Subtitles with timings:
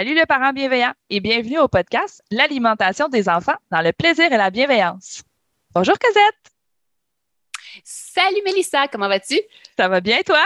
[0.00, 4.38] Salut le parent bienveillant et bienvenue au podcast L'alimentation des enfants dans le plaisir et
[4.38, 5.22] la bienveillance.
[5.74, 6.54] Bonjour Cosette.
[7.84, 9.38] Salut Mélissa, comment vas-tu?
[9.76, 10.42] Ça va bien toi?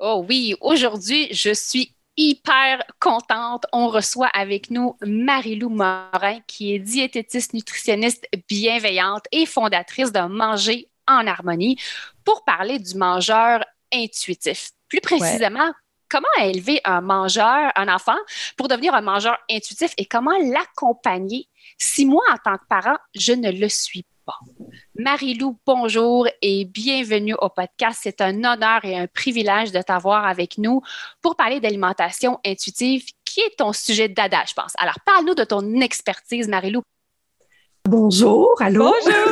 [0.00, 3.66] Oh oui, aujourd'hui, je suis hyper contente.
[3.72, 10.88] On reçoit avec nous Marie-Lou Morin, qui est diététiste nutritionniste bienveillante et fondatrice de Manger
[11.06, 11.80] en harmonie
[12.24, 14.70] pour parler du mangeur intuitif.
[14.88, 15.72] Plus précisément,
[16.08, 18.16] comment élever un mangeur, un enfant,
[18.56, 21.48] pour devenir un mangeur intuitif et comment l'accompagner?
[21.78, 24.38] Si moi, en tant que parent, je ne le suis pas.
[24.94, 28.00] Marie-Lou, bonjour et bienvenue au podcast.
[28.02, 30.82] C'est un honneur et un privilège de t'avoir avec nous
[31.22, 34.72] pour parler d'alimentation intuitive, qui est ton sujet d'ada, je pense.
[34.78, 36.82] Alors, parle-nous de ton expertise, Marie-Lou.
[37.88, 38.84] Bonjour, allô?
[38.84, 39.22] Bonjour.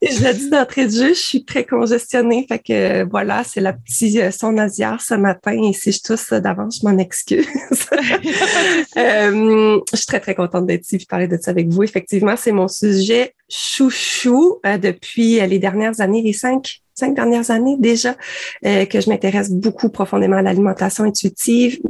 [0.02, 2.46] je le dis d'entrée de jeu, je suis très congestionnée.
[2.48, 5.52] Fait que voilà, c'est la petite euh, son nasière ce matin.
[5.62, 7.46] Et si je tousse d'avance, je m'en excuse.
[8.96, 11.82] euh, je suis très, très contente d'être ici et parler de ça avec vous.
[11.82, 17.76] Effectivement, c'est mon sujet chouchou euh, depuis les dernières années, les cinq cinq dernières années
[17.78, 18.16] déjà,
[18.66, 21.80] euh, que je m'intéresse beaucoup profondément à l'alimentation intuitive,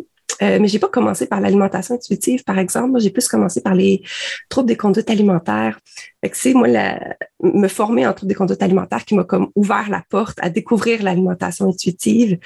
[0.42, 3.00] euh, mais j'ai pas commencé par l'alimentation intuitive, par exemple.
[3.00, 4.02] J'ai plus commencé par les
[4.48, 5.80] troubles des conduites alimentaires.
[6.20, 9.48] Fait que c'est moi la, me former en troubles des conduites alimentaires qui m'a comme
[9.54, 12.38] ouvert la porte à découvrir l'alimentation intuitive,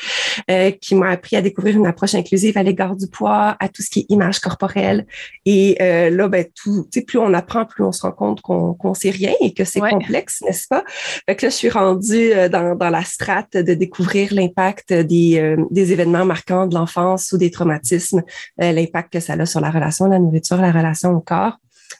[0.51, 3.83] euh, qui m'a appris à découvrir une approche inclusive à l'égard du poids, à tout
[3.83, 5.07] ce qui est image corporelle.
[5.47, 8.95] Et euh, là, ben tout, plus on apprend, plus on se rend compte qu'on qu'on
[8.95, 9.91] sait rien et que c'est Ouais.
[9.91, 10.85] complexe, n'est-ce pas?
[11.27, 15.39] Fait que là, je suis rendue euh, dans, dans la strate de découvrir l'impact des,
[15.39, 18.23] euh, des événements marquants de l'enfance ou des traumatismes,
[18.63, 21.57] euh, l'impact que ça a sur la relation à la nourriture, la relation au corps.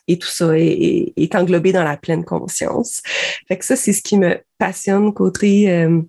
[0.07, 3.01] Et tout ça est, est- est englobé dans la pleine conscience.
[3.47, 6.01] Fait que ça, c'est ce qui me passionne côté, euh,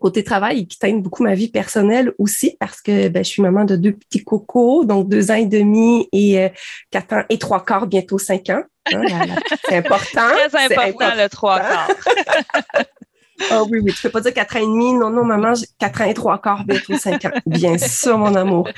[0.00, 3.42] côté travail et qui teinte beaucoup ma vie personnelle aussi parce que ben, je suis
[3.42, 6.48] maman de deux petits cocos, donc deux ans et demi et euh,
[6.90, 8.62] quatre ans et trois quarts, bientôt cinq ans.
[8.92, 9.02] Hein,
[9.68, 10.28] c'est important.
[10.50, 11.88] Très c'est important le trois quarts.
[13.50, 14.94] Ah oui, oui, tu peux pas dire quatre ans et demi.
[14.94, 17.30] Non, non, maman, j'ai quatre ans et trois quarts, bientôt cinq ans.
[17.46, 18.68] Bien sûr, mon amour.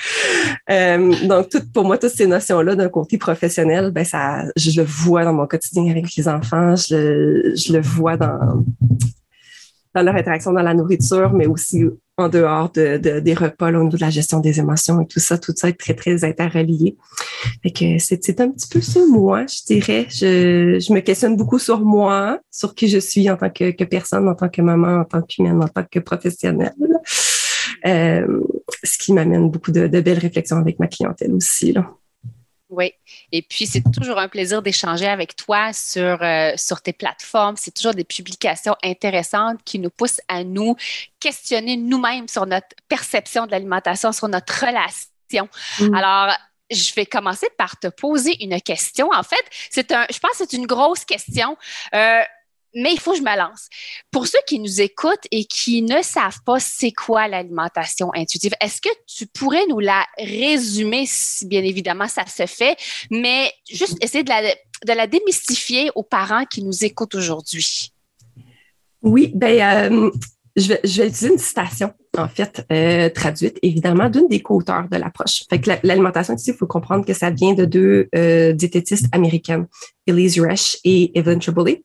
[0.70, 4.86] Euh, donc, tout, pour moi, toutes ces notions-là d'un côté professionnel, ben ça, je le
[4.86, 8.64] vois dans mon quotidien avec les enfants, je le, je le vois dans,
[9.94, 11.84] dans leur interaction dans la nourriture, mais aussi
[12.16, 15.06] en dehors de, de- des repas, là, au niveau de la gestion des émotions et
[15.06, 16.96] tout ça, tout ça est très, très interrelié.
[17.62, 20.06] Fait que c'est un petit peu ça, moi, je dirais.
[20.10, 24.28] Je, me questionne beaucoup sur moi, sur qui je suis en tant que, que personne,
[24.28, 26.74] en tant que maman, en tant qu'humaine, en tant que professionnelle.
[27.86, 28.40] Euh,
[28.82, 31.72] ce qui m'amène beaucoup de, de belles réflexions avec ma clientèle aussi.
[31.72, 31.88] Là.
[32.70, 32.92] Oui.
[33.32, 37.56] Et puis, c'est toujours un plaisir d'échanger avec toi sur, euh, sur tes plateformes.
[37.56, 40.76] C'est toujours des publications intéressantes qui nous poussent à nous
[41.18, 45.48] questionner nous-mêmes sur notre perception de l'alimentation, sur notre relation.
[45.80, 45.94] Mm.
[45.94, 46.34] Alors,
[46.70, 49.08] je vais commencer par te poser une question.
[49.12, 51.56] En fait, c'est un, je pense que c'est une grosse question.
[51.94, 52.20] Euh,
[52.80, 53.68] mais il faut que je me lance.
[54.10, 58.80] Pour ceux qui nous écoutent et qui ne savent pas c'est quoi l'alimentation intuitive, est-ce
[58.80, 62.76] que tu pourrais nous la résumer si bien évidemment ça se fait,
[63.10, 67.92] mais juste essayer de la, de la démystifier aux parents qui nous écoutent aujourd'hui?
[69.02, 70.10] Oui, ben, euh,
[70.56, 74.88] je, vais, je vais utiliser une citation, en fait, euh, traduite, évidemment, d'une des co-auteurs
[74.90, 75.44] de l'approche.
[75.48, 79.06] Fait que la- l'alimentation ici, il faut comprendre que ça vient de deux euh, diététistes
[79.12, 79.66] américaines,
[80.06, 81.78] Elise Resch et Evelyn Tribole.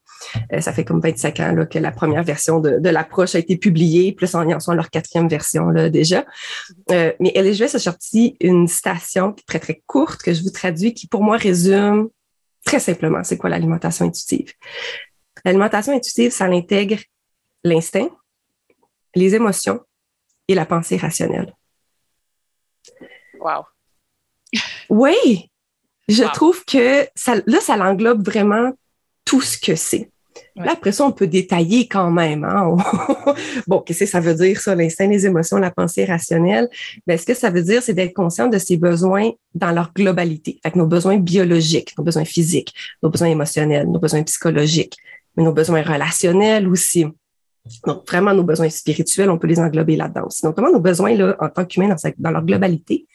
[0.52, 3.40] Euh, ça fait comme 25 ans là, que la première version de, de l'approche a
[3.40, 6.26] été publiée, plus en y en sont à leur quatrième version là, déjà.
[6.92, 11.08] Euh, mais Resch a sorti une citation très, très courte que je vous traduis, qui
[11.08, 12.10] pour moi résume
[12.66, 14.54] très simplement c'est quoi l'alimentation intuitive.
[15.46, 16.98] L'alimentation intuitive, ça l'intègre
[17.64, 18.10] l'instinct,
[19.16, 19.80] les émotions
[20.48, 21.54] et la pensée rationnelle.
[23.40, 23.66] Wow.
[24.90, 25.50] Oui,
[26.08, 28.72] je trouve que ça, là, ça l'englobe vraiment
[29.26, 30.12] tout ce que c'est.
[30.56, 32.44] Là, après ça, on peut détailler quand même.
[32.44, 32.76] Hein?
[33.68, 36.70] bon, qu'est-ce que ça veut dire, ça, l'instinct, les émotions, la pensée rationnelle?
[37.08, 40.60] Ben, ce que ça veut dire, c'est d'être conscient de ses besoins dans leur globalité.
[40.62, 44.96] Fait nos besoins biologiques, nos besoins physiques, nos besoins émotionnels, nos besoins psychologiques,
[45.36, 47.08] mais nos besoins relationnels aussi.
[47.88, 50.44] Donc, vraiment, nos besoins spirituels, on peut les englober là-dedans aussi.
[50.44, 53.08] Donc, comment nos besoins, là, en tant qu'humains, dans, dans leur globalité,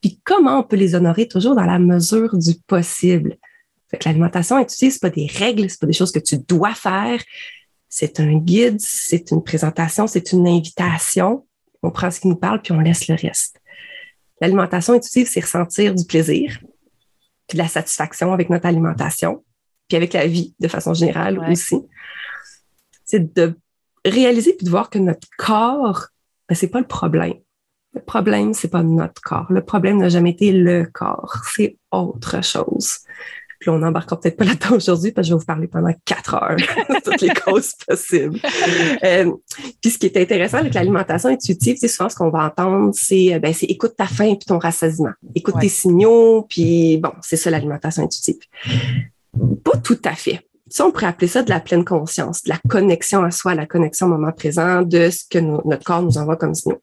[0.00, 3.36] puis comment on peut les honorer toujours dans la mesure du possible?
[3.92, 6.74] Fait que l'alimentation intuitive, c'est pas des règles, c'est pas des choses que tu dois
[6.74, 7.22] faire.
[7.90, 11.46] C'est un guide, c'est une présentation, c'est une invitation.
[11.82, 13.60] On prend ce qui nous parle, puis on laisse le reste.
[14.40, 16.58] L'alimentation intuitive, c'est ressentir du plaisir,
[17.46, 19.44] puis de la satisfaction avec notre alimentation,
[19.88, 21.76] puis avec la vie de façon générale aussi.
[23.04, 23.58] C'est de
[24.06, 26.08] réaliser puis de voir que notre corps,
[26.48, 27.34] ben, c'est pas le problème.
[27.94, 29.52] Le problème, c'est pas notre corps.
[29.52, 31.42] Le problème n'a jamais été le corps.
[31.54, 33.00] C'est autre chose.
[33.62, 36.34] Puis on n'embarquera peut-être pas là-dedans aujourd'hui parce que je vais vous parler pendant quatre
[36.34, 38.38] heures de toutes les causes possibles.
[39.04, 39.32] Euh,
[39.80, 43.34] puis ce qui est intéressant avec l'alimentation intuitive, c'est souvent ce qu'on va entendre, c'est
[43.34, 45.12] euh, ben, c'est écoute ta faim puis ton rassasiement.
[45.34, 48.38] Écoute tes signaux, puis bon, c'est ça l'alimentation intuitive.
[49.64, 50.40] Pas tout à fait.
[50.68, 53.66] Ça, on pourrait appeler ça de la pleine conscience, de la connexion à soi, la
[53.66, 56.82] connexion au moment présent, de ce que notre corps nous envoie comme signaux.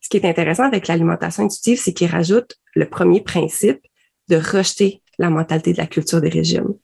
[0.00, 3.80] Ce qui est intéressant avec l'alimentation intuitive, c'est qu'il rajoute le premier principe
[4.28, 6.74] de rejeter la mentalité de la culture des régimes,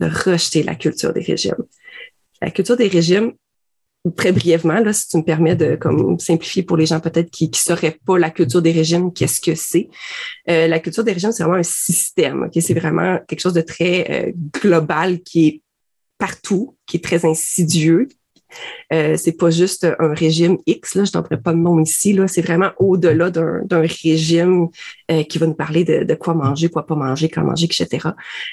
[0.00, 1.64] de rejeter la culture des régimes.
[2.42, 3.32] La culture des régimes,
[4.16, 7.48] très brièvement, là, si tu me permets de comme simplifier pour les gens peut-être qui
[7.48, 9.88] ne sauraient pas la culture des régimes, qu'est-ce que c'est?
[10.50, 12.50] Euh, la culture des régimes, c'est vraiment un système.
[12.52, 15.62] C'est vraiment quelque chose de très euh, global qui est
[16.18, 18.08] partout, qui est très insidieux.
[18.92, 22.42] Euh, c'est pas juste un régime X, là, je n'entrerai pas de nom ici, c'est
[22.42, 24.68] vraiment au-delà d'un régime
[25.10, 28.08] euh, qui va nous parler de, quoi manger, quoi pas manger, quand manger, etc.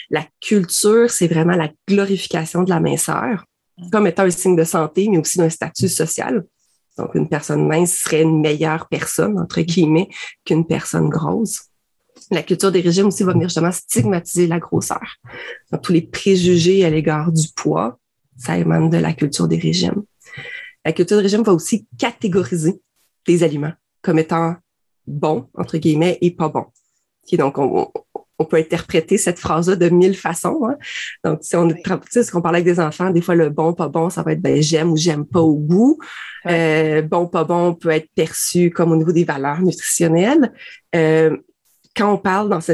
[0.09, 3.45] La culture, c'est vraiment la glorification de la minceur
[3.91, 6.43] comme étant un signe de santé, mais aussi d'un statut social.
[6.97, 10.09] Donc, une personne mince serait une meilleure personne, entre guillemets,
[10.45, 11.63] qu'une personne grosse.
[12.29, 15.15] La culture des régimes aussi va venir justement stigmatiser la grosseur.
[15.71, 17.97] Donc, tous les préjugés à l'égard du poids,
[18.41, 20.03] ça émane de la culture des régimes.
[20.83, 22.81] La culture des régimes va aussi catégoriser
[23.27, 24.55] les aliments comme étant
[25.05, 26.65] bons, entre guillemets, et pas bons.
[27.33, 27.91] Donc, on,
[28.49, 30.65] peut interpréter cette phrase-là de mille façons.
[30.65, 30.75] Hein.
[31.23, 31.77] Donc, si on tu
[32.09, 34.31] sais, ce qu'on parle avec des enfants, des fois, le bon, pas bon, ça va
[34.31, 35.99] être ben, j'aime ou j'aime pas au goût.
[36.47, 40.51] Euh, bon, pas bon peut être perçu comme au niveau des valeurs nutritionnelles.
[40.95, 41.37] Euh,
[41.95, 42.71] quand on parle dans ce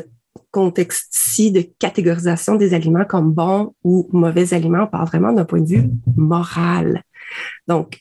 [0.58, 5.62] contexte-ci de catégorisation des aliments comme bons ou mauvais aliments, on parle vraiment d'un point
[5.62, 7.04] de vue moral.
[7.68, 8.00] Donc,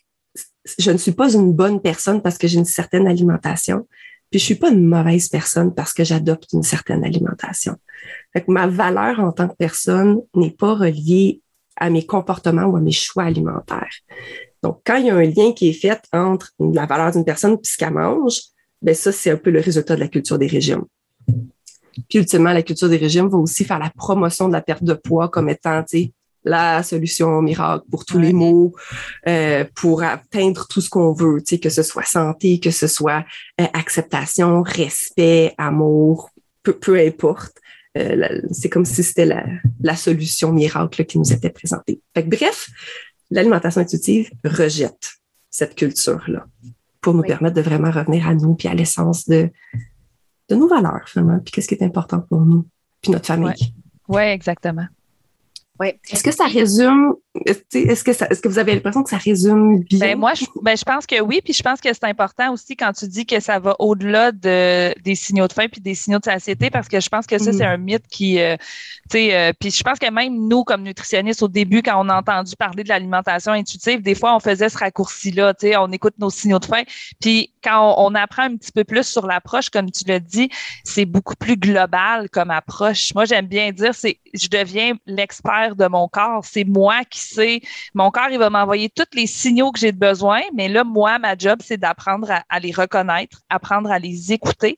[0.79, 3.87] je ne suis pas une bonne personne parce que j'ai une certaine alimentation,
[4.31, 7.77] puis je suis pas une mauvaise personne parce que j'adopte une certaine alimentation.
[8.49, 11.43] Ma valeur en tant que personne n'est pas reliée
[11.77, 13.97] à mes comportements ou à mes choix alimentaires.
[14.63, 17.53] Donc, quand il y a un lien qui est fait entre la valeur d'une personne
[17.53, 18.39] et ce qu'elle mange,
[18.81, 20.87] ben ça, c'est un peu le résultat de la culture des régimes.
[22.09, 24.95] Puis ultimement, la culture des régimes va aussi faire la promotion de la perte de
[24.95, 25.85] poids comme étant
[26.45, 28.73] la solution miracle pour tous les maux,
[29.27, 33.25] euh, pour atteindre tout ce qu'on veut, que ce soit santé, que ce soit
[33.61, 36.31] euh, acceptation, respect, amour,
[36.63, 37.57] peu, peu importe.
[37.99, 39.45] Euh, c'est comme si c'était la,
[39.81, 42.01] la, solution miracle qui nous était présentée.
[42.15, 42.69] Fait bref,
[43.31, 45.15] l'alimentation intuitive rejette
[45.51, 46.47] cette culture-là
[47.01, 49.49] pour nous permettre de vraiment revenir à nous puis à l'essence de
[50.49, 52.67] de nos valeurs, finalement, puis qu'est-ce qui est important pour nous,
[53.03, 53.53] puis notre famille.
[54.09, 54.87] Oui, ouais, exactement.
[55.79, 56.01] Ouais.
[56.11, 59.99] Est-ce que ça résume, est-ce que, vous avez l'impression que ça résume bien?
[59.99, 62.77] Ben moi, je, ben je pense que oui, puis je pense que c'est important aussi
[62.77, 66.19] quand tu dis que ça va au-delà de, des signaux de faim puis des signaux
[66.19, 67.71] de satiété, parce que je pense que ça, c'est mm.
[67.71, 68.57] un mythe qui, euh,
[69.11, 72.09] tu sais, euh, puis je pense que même nous, comme nutritionnistes, au début, quand on
[72.09, 75.89] a entendu parler de l'alimentation intuitive, des fois, on faisait ce raccourci-là, tu sais, on
[75.89, 76.83] écoute nos signaux de faim,
[77.21, 80.49] puis quand on, on apprend un petit peu plus sur l'approche, comme tu l'as dit,
[80.85, 83.13] c'est beaucoup plus global comme approche.
[83.15, 86.45] Moi, j'aime bien dire, c'est, je deviens l'expert de mon corps.
[86.45, 87.21] C'est moi qui
[87.95, 91.19] Mon corps, il va m'envoyer tous les signaux que j'ai de besoin, mais là, moi,
[91.19, 94.77] ma job, c'est d'apprendre à, les reconnaître, apprendre à les écouter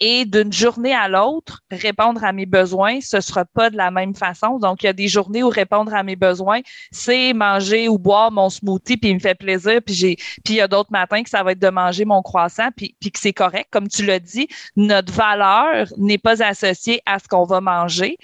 [0.00, 4.14] et d'une journée à l'autre, répondre à mes besoins, ce sera pas de la même
[4.14, 4.58] façon.
[4.58, 8.30] Donc, il y a des journées où répondre à mes besoins, c'est manger ou boire
[8.30, 11.22] mon smoothie, puis il me fait plaisir, puis j'ai, puis il y a d'autres matins
[11.22, 13.68] que ça va être de manger mon croissant, puis, puis que c'est correct.
[13.70, 18.18] Comme tu l'as dit, notre valeur n'est pas associée à ce qu'on va manger.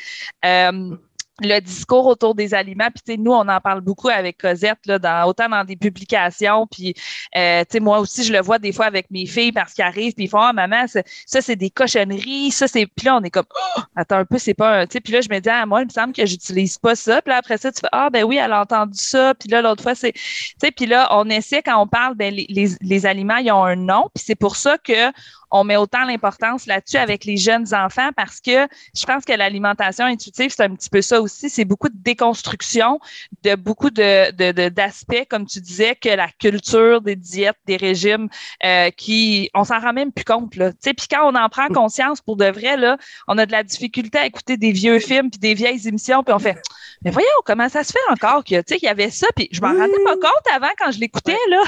[0.44, 0.96] Euh,
[1.40, 2.88] le discours autour des aliments.
[2.94, 6.66] Puis, nous, on en parle beaucoup avec Cosette, là, dans, autant dans des publications.
[6.66, 6.94] Puis,
[7.36, 10.24] euh, moi aussi, je le vois des fois avec mes filles parce qu'ils arrivent, puis
[10.24, 11.02] ils font Ah, maman, ça,
[11.40, 12.52] c'est des cochonneries.
[12.52, 12.86] Ça, c'est.
[12.86, 14.86] Puis là, on est comme oh, Attends un peu, c'est pas un.
[14.86, 17.20] Puis là, je me dis Ah, moi, il me semble que j'utilise pas ça.
[17.20, 19.34] Puis là, après ça, tu fais Ah, ben oui, elle a entendu ça.
[19.34, 20.12] Puis là, l'autre fois, c'est.
[20.12, 20.22] Tu
[20.60, 23.64] sais, puis là, on essaie, quand on parle, ben, les, les, les aliments, ils ont
[23.64, 24.08] un nom.
[24.14, 25.12] Puis c'est pour ça que
[25.54, 30.04] on met autant l'importance là-dessus avec les jeunes enfants parce que je pense que l'alimentation
[30.04, 31.48] intuitive, c'est un petit peu ça aussi.
[31.48, 32.98] C'est beaucoup de déconstruction
[33.44, 38.28] de beaucoup de, d'aspects, comme tu disais, que la culture des diètes, des régimes,
[38.64, 40.72] euh, qui, on s'en rend même plus compte, là.
[40.82, 42.96] Puis quand on en prend conscience pour de vrai, là,
[43.28, 46.34] on a de la difficulté à écouter des vieux films puis des vieilles émissions puis
[46.34, 46.60] on fait,
[47.04, 49.28] mais voyons, comment ça se fait encore que, tu sais, qu'il y avait ça?
[49.36, 51.62] Puis je m'en rendais pas compte avant quand je l'écoutais, là.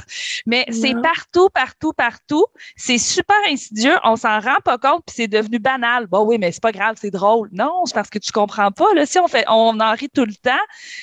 [0.44, 2.46] Mais c'est partout, partout, partout.
[2.74, 6.06] C'est super insidieux Dieu, on s'en rend pas compte, puis c'est devenu banal.
[6.06, 7.50] Bon, oui, mais c'est pas grave, c'est drôle.
[7.52, 8.86] Non, c'est parce que tu comprends pas.
[8.94, 10.52] Là, si on fait, on en rit tout le temps,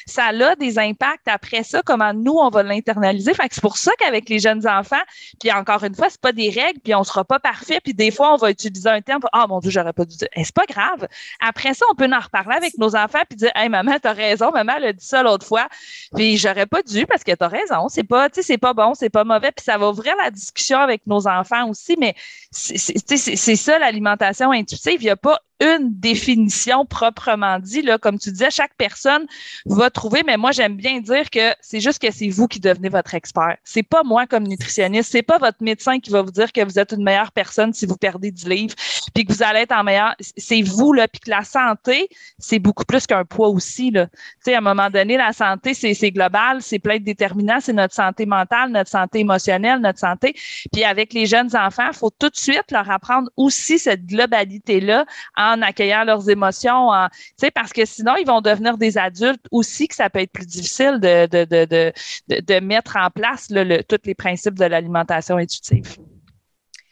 [0.08, 3.36] ça a des impacts après ça, comment nous, on va l'internaliser.
[3.36, 5.04] Fait que c'est pour ça qu'avec les jeunes enfants,
[5.40, 8.10] puis encore une fois, c'est pas des règles, puis on sera pas parfait, puis des
[8.10, 10.28] fois, on va utiliser un terme, ah, mon Dieu, j'aurais pas dû dire.
[10.36, 11.08] Eh, c'est pas grave.
[11.42, 14.52] Après ça, on peut en reparler avec nos enfants, puis dire, hey, maman, t'as raison,
[14.52, 15.68] maman, elle a dit ça l'autre fois,
[16.16, 17.88] puis j'aurais pas dû parce que t'as raison.
[17.88, 20.32] C'est pas, tu sais, c'est pas bon, c'est pas mauvais, puis ça va ouvrir la
[20.32, 22.16] discussion avec nos enfants aussi, mais
[22.54, 25.02] c'est ça l'alimentation intuitive.
[25.02, 27.82] Il n'y a pas une définition proprement dit.
[27.82, 29.26] Là, comme tu disais, chaque personne
[29.66, 32.90] va trouver, mais moi, j'aime bien dire que c'est juste que c'est vous qui devenez
[32.90, 33.58] votre expert.
[33.64, 36.80] C'est pas moi comme nutritionniste, c'est pas votre médecin qui va vous dire que vous
[36.80, 38.76] êtes une meilleure personne si vous perdez du livre,
[39.14, 40.16] puis que vous allez être en meilleur.
[40.38, 43.92] C'est vous, là, puis que la santé, c'est beaucoup plus qu'un poids aussi.
[43.92, 44.08] Là.
[44.08, 44.14] Tu
[44.46, 47.94] sais, à un moment donné, la santé, c'est global, c'est plein de déterminants, c'est notre
[47.94, 50.36] santé mentale, notre santé émotionnelle, notre santé.
[50.72, 55.06] Puis avec les jeunes enfants, il faut tout de suite leur apprendre aussi cette globalité-là
[55.38, 57.08] en en accueillant leurs émotions, en,
[57.54, 61.00] parce que sinon, ils vont devenir des adultes aussi, que ça peut être plus difficile
[61.00, 61.94] de, de, de,
[62.28, 65.98] de, mettre en place le, tous les principes de l'alimentation intuitive.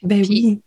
[0.03, 0.61] Ben oui.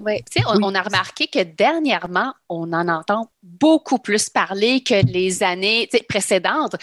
[0.00, 5.06] Oui, tu sais, on, a remarqué que dernièrement, on en entend beaucoup plus parler que
[5.06, 6.74] les années précédentes.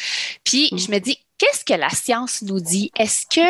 [0.43, 0.77] Puis mm.
[0.79, 2.91] je me dis, qu'est-ce que la science nous dit?
[2.97, 3.41] Est-ce que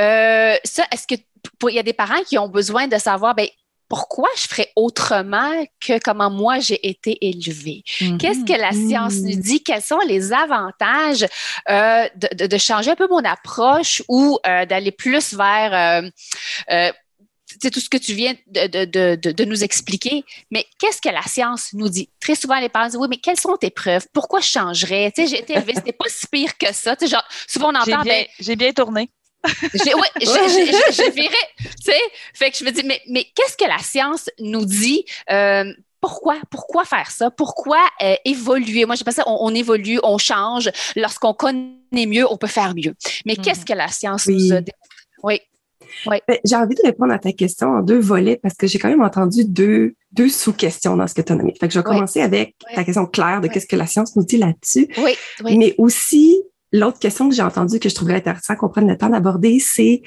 [0.00, 1.20] euh, ça, est-ce que
[1.68, 3.48] il y a des parents qui ont besoin de savoir, ben,
[3.92, 7.84] pourquoi je ferais autrement que comment moi j'ai été élevée?
[8.00, 8.16] Mm-hmm.
[8.16, 9.62] Qu'est-ce que la science nous dit?
[9.62, 11.26] Quels sont les avantages
[11.68, 16.08] euh, de, changer un peu mon approche ou euh, d'aller plus vers
[16.70, 16.90] euh,
[17.70, 22.08] tout ce que tu viens de, nous expliquer, mais qu'est-ce que la science nous dit?
[22.18, 24.06] Très souvent, les parents disent Oui, mais quelles sont tes preuves?
[24.14, 25.12] Pourquoi je changerais?
[25.18, 26.96] j'ai été élevée, c'était pas si pire que ça.
[26.98, 28.02] genre, souvent, on entend.
[28.40, 29.10] J'ai bien, bien tourné
[29.74, 32.00] j'ai, ouais, je virais, tu sais.
[32.34, 35.04] Fait que je me dis, mais, mais qu'est-ce que la science nous dit?
[35.30, 36.36] Euh, pourquoi?
[36.50, 37.30] Pourquoi faire ça?
[37.30, 38.84] Pourquoi euh, évoluer?
[38.84, 40.70] Moi, je pense on, on évolue, on change.
[40.96, 42.94] Lorsqu'on connaît mieux, on peut faire mieux.
[43.24, 43.40] Mais mm-hmm.
[43.40, 44.72] qu'est-ce que la science nous a dit?
[45.22, 45.40] Oui.
[46.06, 46.16] oui.
[46.26, 48.88] Ben, j'ai envie de répondre à ta question en deux volets parce que j'ai quand
[48.88, 51.54] même entendu deux, deux sous-questions dans ce que tu as nommé.
[51.58, 54.24] Fait que je vais commencer avec ta question claire de qu'est-ce que la science nous
[54.24, 54.88] dit là-dessus.
[54.98, 55.56] Oui, oui.
[55.56, 59.10] Mais aussi l'autre question que j'ai entendue que je trouverais intéressant qu'on prenne le temps
[59.10, 60.02] d'aborder, c'est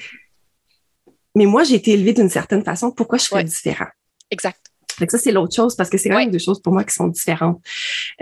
[1.36, 3.88] mais moi, j'ai été élevée d'une certaine façon, pourquoi je suis différent?
[4.30, 4.58] Exact.
[4.98, 6.94] Fait ça, c'est l'autre chose parce que c'est quand même deux choses pour moi qui
[6.94, 7.60] sont différentes.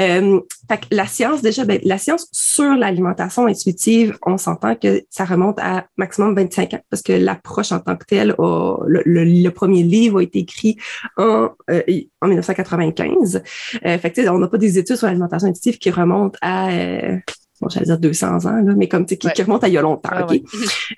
[0.00, 5.04] Euh, fait que la science, déjà, ben, la science sur l'alimentation intuitive, on s'entend que
[5.08, 9.84] ça remonte à maximum 25 ans parce que l'approche en tant que telle, le, premier
[9.84, 10.76] livre a été écrit
[11.16, 11.82] en, euh,
[12.20, 13.42] en 1995.
[13.86, 17.18] Euh, fait que, on n'a pas des études sur l'alimentation intuitive qui remontent à euh,
[17.64, 19.82] bon, j'allais dire 200 ans, là, mais comme qui, qui remonte à il y a
[19.82, 20.10] longtemps.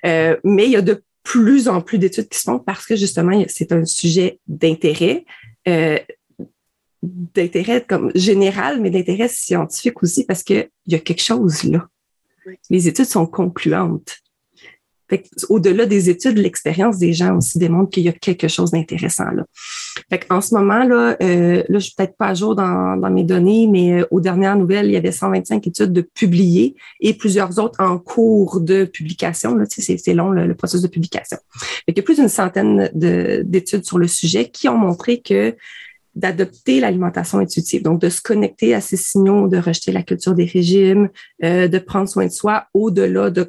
[0.05, 2.95] euh, mais il y a de plus en plus d'études qui se font parce que
[2.95, 5.25] justement, c'est un sujet d'intérêt.
[5.67, 5.97] Euh,
[7.03, 11.87] d'intérêt comme général, mais d'intérêt scientifique aussi parce qu'il y a quelque chose là.
[12.69, 14.19] Les études sont concluantes.
[15.49, 19.45] Au-delà des études, l'expérience des gens aussi démontre qu'il y a quelque chose d'intéressant là.
[20.09, 23.09] Fait en ce moment là, euh, là je suis peut-être pas à jour dans, dans
[23.09, 27.13] mes données, mais euh, aux dernières nouvelles, il y avait 125 études de publiées et
[27.13, 29.55] plusieurs autres en cours de publication.
[29.55, 31.37] Là, c'est, long le, processus de publication.
[31.85, 35.55] Fait il y a plus d'une centaine d'études sur le sujet qui ont montré que
[36.17, 40.45] d'adopter l'alimentation intuitive, donc de se connecter à ces signaux, de rejeter la culture des
[40.45, 41.09] régimes,
[41.43, 43.47] euh, de prendre soin de soi au-delà de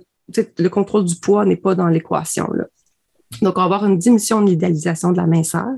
[0.59, 2.49] le contrôle du poids n'est pas dans l'équation.
[3.43, 5.77] Donc, on va avoir une diminution de l'idéalisation de la minceur.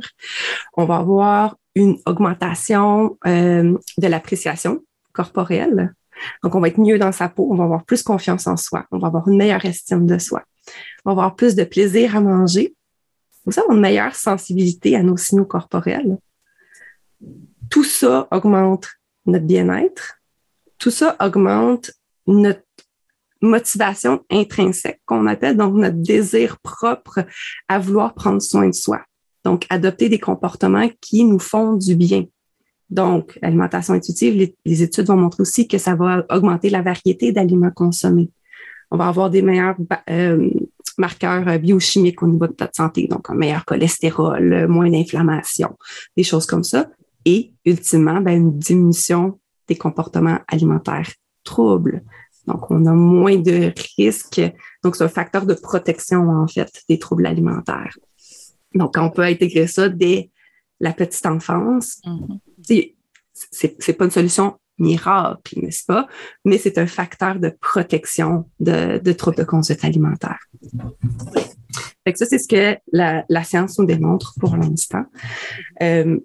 [0.76, 5.95] On va avoir une augmentation euh, de l'appréciation corporelle.
[6.42, 8.87] Donc, on va être mieux dans sa peau, on va avoir plus confiance en soi,
[8.90, 10.42] on va avoir une meilleure estime de soi,
[11.04, 12.75] on va avoir plus de plaisir à manger,
[13.47, 16.19] on va avoir une meilleure sensibilité à nos signaux corporels.
[17.71, 18.88] Tout ça augmente
[19.25, 20.21] notre bien-être,
[20.78, 21.92] tout ça augmente
[22.26, 22.62] notre
[23.42, 27.20] motivation intrinsèque qu'on appelle, donc notre désir propre
[27.68, 29.00] à vouloir prendre soin de soi.
[29.44, 32.25] Donc, adopter des comportements qui nous font du bien.
[32.90, 37.70] Donc, alimentation intuitive, les, études vont montrer aussi que ça va augmenter la variété d'aliments
[37.70, 38.30] consommés.
[38.90, 39.76] On va avoir des meilleurs
[40.11, 40.50] euh,
[40.99, 45.78] marqueurs biochimiques au niveau de notre santé, donc un meilleur cholestérol, moins d'inflammation,
[46.16, 46.90] des choses comme ça.
[47.25, 51.11] Et ultimement, ben, une diminution des comportements alimentaires
[51.44, 52.02] troubles.
[52.47, 54.42] Donc, on a moins de risques.
[54.82, 57.97] Donc, c'est un facteur de protection, en fait, des troubles alimentaires.
[58.75, 60.30] Donc, on peut intégrer ça dès
[60.80, 62.00] la petite enfance.
[62.04, 62.94] Mm-hmm.
[63.52, 66.09] C'est pas une solution miracle, n'est-ce pas?
[66.44, 70.38] Mais c'est un facteur de protection de, troubles de conduite alimentaire.
[72.04, 75.04] Fait que ça, c'est ce que la, science nous démontre pour l'instant.
[75.82, 76.18] Euh,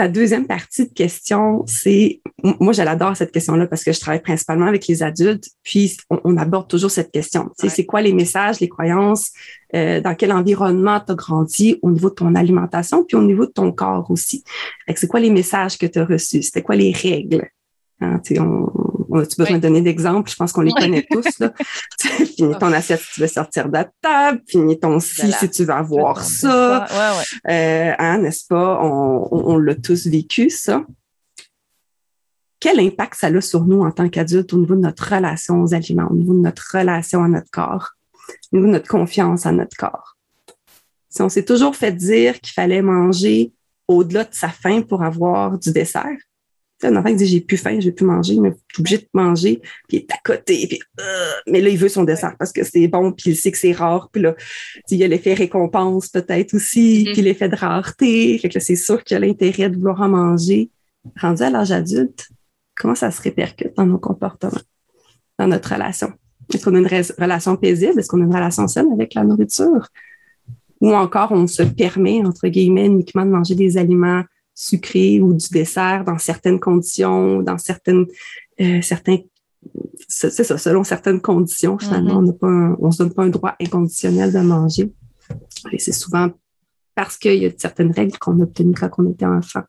[0.00, 2.22] ta deuxième partie de question, c'est,
[2.58, 6.68] moi, j'adore cette question-là parce que je travaille principalement avec les adultes, puis on, aborde
[6.68, 7.50] toujours cette question.
[7.58, 9.30] C'est quoi les messages, les croyances,
[9.74, 13.44] euh, dans quel environnement tu as grandi au niveau de ton alimentation, puis au niveau
[13.44, 14.42] de ton corps aussi?
[14.96, 16.44] C'est quoi les messages que tu as reçus?
[16.44, 17.50] C'était quoi les règles?
[18.00, 18.72] Hein, on,
[19.10, 20.30] on a-tu besoin de donner d'exemples?
[20.30, 21.38] Je pense qu'on les connaît tous.
[21.38, 21.52] Là.
[22.36, 25.64] finis ton assiette si tu veux sortir de la table, finis ton si si tu
[25.64, 26.86] veux avoir ça.
[27.48, 28.80] Euh, hein, n'est-ce pas?
[28.82, 30.84] On, on, l'a tous vécu, ça.
[32.60, 35.74] Quel impact ça a sur nous en tant qu'adultes au niveau de notre relation aux
[35.74, 37.92] aliments, au niveau de notre relation à notre corps,
[38.52, 40.16] au niveau de notre confiance à notre corps?
[41.08, 43.52] Si on s'est toujours fait dire qu'il fallait manger
[43.88, 46.16] au-delà de sa faim pour avoir du dessert,
[46.88, 48.98] un enfant qui dit j'ai plus faim, je vais plus manger, mais tu es obligé
[48.98, 52.34] de manger, puis il est à côté, puis euh, mais là il veut son dessert
[52.38, 54.34] parce que c'est bon, puis il sait que c'est rare, puis là
[54.90, 57.12] il y a l'effet récompense peut-être aussi, mm-hmm.
[57.12, 60.08] puis l'effet de rareté, fait que c'est sûr qu'il y a l'intérêt de vouloir en
[60.08, 60.70] manger.
[61.18, 62.28] Rendu à l'âge adulte,
[62.76, 64.60] comment ça se répercute dans nos comportements,
[65.38, 66.12] dans notre relation?
[66.52, 67.98] Est-ce qu'on a une relation paisible?
[67.98, 69.88] Est-ce qu'on a une relation saine avec la nourriture?
[70.80, 74.24] Ou encore on se permet, entre guillemets, uniquement de manger des aliments
[74.60, 78.06] sucré ou du dessert dans certaines conditions, dans certaines,
[78.60, 79.18] euh, certains,
[80.06, 83.54] c'est ça, selon certaines conditions, finalement, on n'a pas on se donne pas un droit
[83.58, 84.92] inconditionnel de manger.
[85.72, 86.30] Et c'est souvent
[86.94, 89.62] parce qu'il y a certaines règles qu'on a obtenues quand on était enfant.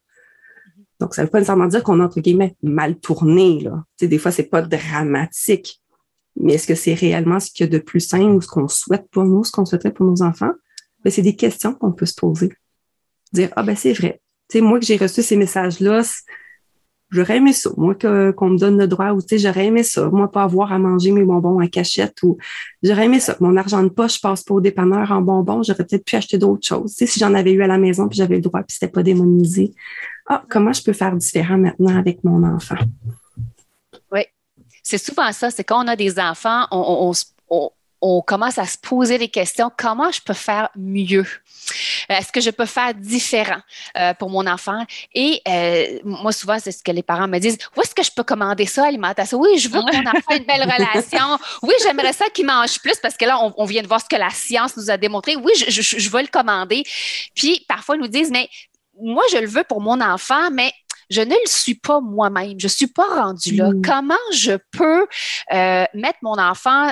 [1.00, 3.86] Donc, ça ne veut pas nécessairement dire qu'on a, entre guillemets, mal tourné, là.
[3.98, 5.82] Tu sais, des fois, c'est pas dramatique.
[6.36, 8.68] Mais est-ce que c'est réellement ce qu'il y a de plus sain ou ce qu'on
[8.68, 10.52] souhaite pour nous, ce qu'on souhaiterait pour nos enfants?
[11.04, 12.54] Ben, c'est des questions qu'on peut se poser.
[13.34, 14.21] Dire, ah, ben, c'est vrai
[14.60, 16.02] moi que j'ai reçu ces messages-là,
[17.12, 17.70] j'aurais aimé ça.
[17.78, 20.10] Moi, qu'on me donne le droit, ou tu sais, j'aurais aimé ça.
[20.10, 22.38] Moi, pas avoir à manger mes bonbons en cachette, ou
[22.82, 23.38] j'aurais aimé ça.
[23.40, 26.68] Mon argent de poche passe pas au dépanneur en bonbons, j'aurais peut-être pu acheter d'autres
[26.68, 26.94] choses.
[26.94, 29.74] Si j'en avais eu à la maison, puis j'avais le droit, puis c'était pas démonisé.
[30.28, 32.76] Ah, comment je peux faire différent maintenant avec mon enfant?
[34.12, 34.22] Oui.
[34.84, 37.14] C'est souvent ça, c'est quand on a des enfants, on, on,
[37.50, 37.70] on
[38.26, 39.72] commence à se poser des questions.
[39.78, 41.26] Comment je peux faire mieux?
[42.10, 43.62] Euh, est-ce que je peux faire différent
[43.98, 44.86] euh, pour mon enfant?
[45.14, 47.58] Et euh, moi, souvent, c'est ce que les parents me disent.
[47.76, 49.40] Où est-ce que je peux commander ça, alimentation?
[49.40, 51.38] Oui, je veux que mon enfant ait une belle relation.
[51.62, 54.20] Oui, j'aimerais ça qu'il mange plus parce que là, on, vient de voir ce que
[54.20, 55.36] la science nous a démontré.
[55.36, 56.84] Oui, je, je, veux le commander.
[57.36, 58.50] Puis, parfois, ils nous disent, mais
[59.00, 60.74] moi, je le veux pour mon enfant, mais
[61.10, 62.60] je ne le suis pas moi-même.
[62.60, 63.70] Je ne suis pas rendue là.
[63.70, 63.82] Mm.
[63.82, 65.08] Comment je peux
[65.94, 66.92] mettre mon enfant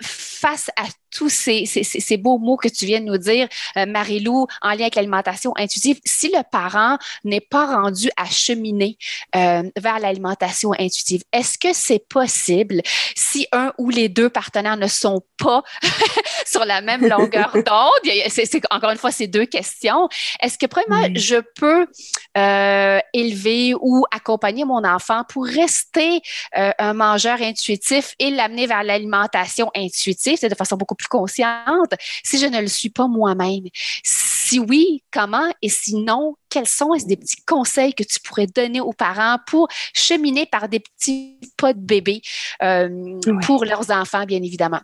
[0.00, 4.46] face à tous ces, ces, beaux mots que tu viens de nous dire, euh, Marie-Lou,
[4.62, 8.98] en lien avec l'alimentation intuitive, si le parent n'est pas rendu à cheminer
[9.36, 12.82] euh, vers l'alimentation intuitive, est-ce que c'est possible
[13.16, 15.62] si un ou les deux partenaires ne sont pas
[16.46, 18.12] sur la même longueur d'onde?
[18.28, 20.08] C'est encore une fois ces deux questions.
[20.40, 21.86] Est-ce que premièrement, je peux
[22.36, 26.20] euh, élever ou accompagner mon enfant pour rester
[26.52, 31.92] un mangeur intuitif et l'amener vers l'alimentation intuitive, c'est de façon beaucoup plus consciente
[32.24, 33.64] si je ne le suis pas moi-même?
[34.04, 35.50] Si oui, comment?
[35.62, 36.88] Et sinon, quels sont?
[37.06, 41.72] Des petits conseils que tu pourrais donner aux parents pour cheminer par des petits pas
[41.72, 42.22] de bébé
[42.62, 44.80] euh, pour leurs enfants, bien évidemment?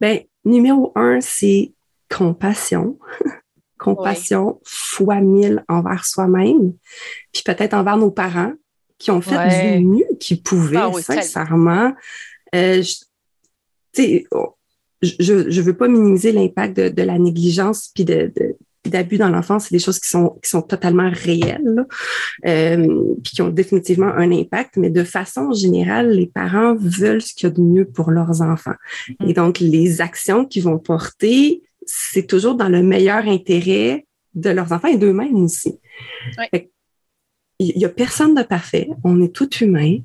[0.00, 1.72] Bien, numéro un, c'est
[2.08, 2.98] compassion.
[3.78, 6.72] compassion fois mille envers soi-même,
[7.32, 8.52] puis peut-être envers nos parents
[8.98, 11.92] qui ont fait du mieux qu'ils pouvaient, ah sincèrement.
[12.54, 12.82] Euh,
[14.30, 14.56] oh,
[15.02, 18.32] je ne veux pas minimiser l'impact de, la négligence puis de,
[18.84, 21.86] d'abus dans l'enfance, c'est des choses qui sont qui sont totalement réelles,
[22.46, 24.76] euh, puis qui ont définitivement un impact.
[24.76, 28.42] Mais de façon générale, les parents veulent ce qu'il y a de mieux pour leurs
[28.42, 28.74] enfants.
[29.20, 29.32] Et mm.
[29.32, 34.88] donc, les actions qu'ils vont porter, c'est toujours dans le meilleur intérêt de leurs enfants
[34.88, 35.78] et d'eux-mêmes aussi.
[37.60, 38.88] Il y a personne de parfait.
[39.04, 39.98] On est tout humain.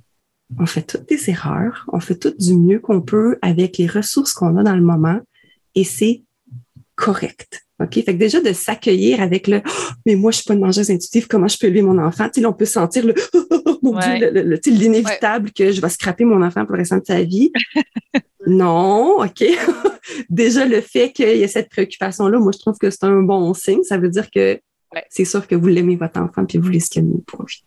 [0.58, 4.34] On fait toutes des erreurs, on fait tout du mieux qu'on peut avec les ressources
[4.34, 5.20] qu'on a dans le moment
[5.76, 6.24] et c'est
[6.96, 7.66] correct.
[7.82, 7.94] OK?
[7.94, 9.70] Fait que déjà de s'accueillir avec le oh,
[10.06, 12.28] mais moi, je suis pas une mangeuse intuitive, comment je peux élever mon enfant?
[12.30, 13.14] Tu sais, on peut sentir le
[13.82, 13.98] mon
[14.66, 17.52] l'inévitable que je vais scraper mon enfant pour le restant de sa vie.
[18.48, 19.44] non, OK?
[20.30, 23.54] déjà, le fait qu'il y ait cette préoccupation-là, moi, je trouve que c'est un bon
[23.54, 23.84] signe.
[23.84, 24.60] Ça veut dire que
[25.10, 26.70] c'est sûr que vous l'aimez, votre enfant, puis vous
[27.02, 27.64] mieux pour lui.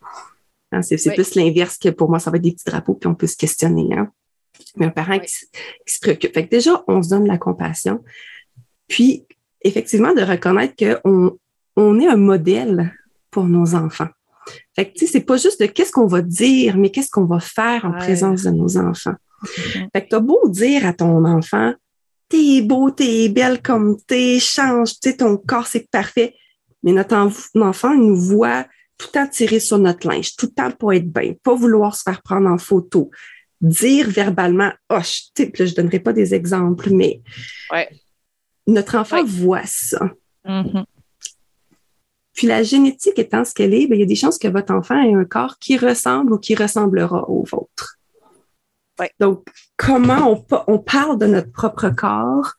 [0.72, 3.14] Hein, c'est plus l'inverse que pour moi, ça va être des petits drapeaux, puis on
[3.14, 3.88] peut se questionner.
[3.94, 4.11] Hein?
[4.76, 5.32] Mais un parent qui,
[5.87, 6.32] se préoccupe.
[6.32, 8.02] Fait que déjà, on se donne la compassion.
[8.88, 9.26] Puis,
[9.61, 11.38] effectivement, de reconnaître qu'on
[11.76, 12.92] on est un modèle
[13.30, 14.08] pour nos enfants.
[14.74, 17.26] Fait que, tu sais, c'est pas juste de qu'est-ce qu'on va dire, mais qu'est-ce qu'on
[17.26, 19.14] va faire en présence de nos enfants.
[19.92, 21.74] Fait que t'as beau dire à ton enfant,
[22.28, 26.35] t'es beau, t'es belle comme t'es, change, tu sais, ton corps, c'est parfait.
[26.82, 28.66] Mais notre enfant, il nous voit
[29.03, 31.97] tout le temps tirer sur notre linge, tout le temps pour être bien, pas vouloir
[31.97, 33.11] se faire prendre en photo,
[33.61, 37.21] dire verbalement, oh, je, ne je donnerai pas des exemples, mais
[38.69, 40.09] notre enfant voit ça.
[40.47, 40.85] Mm-hmm.
[42.35, 44.73] Puis la génétique étant ce qu'elle est, ben, il y a des chances que votre
[44.73, 47.99] enfant ait un corps qui ressemble ou qui ressemblera au vôtre.
[49.19, 49.45] Donc,
[49.77, 52.53] comment on, on parle de notre propre corps,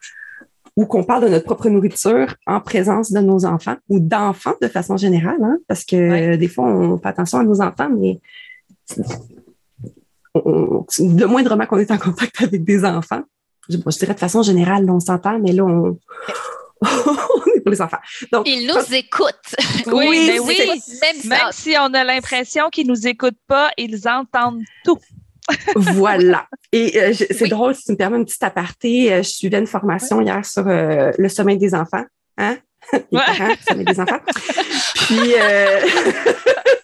[0.76, 4.68] ou qu'on parle de notre propre nourriture en présence de nos enfants ou d'enfants de
[4.68, 8.20] façon générale, hein, parce que des fois, on fait attention à nos enfants, mais
[10.36, 13.22] le moindrement qu'on est en contact avec des enfants,
[13.70, 15.98] je, dirais de façon générale, on s'entend, mais là, on,
[17.56, 18.00] est pour les enfants.
[18.32, 19.56] Donc, ils nous écoutent.
[19.88, 20.58] Oui, mais oui.
[21.02, 24.98] Même, même si on a l'impression qu'ils nous écoutent pas, ils entendent tout
[25.76, 26.48] voilà.
[26.72, 29.68] Et euh, c'est drôle, si tu me permets une petite aparté, euh, je suivais une
[29.68, 32.04] formation hier sur euh, le sommeil des enfants.
[32.38, 32.58] Hein?
[32.94, 34.20] Les parents, le sommeil des enfants.
[34.96, 35.34] Puis,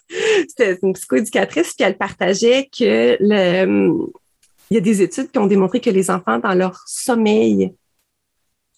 [0.48, 4.06] c'était une psychoéducatrice, puis elle partageait que le,
[4.70, 7.74] il y a des études qui ont démontré que les enfants, dans leur sommeil,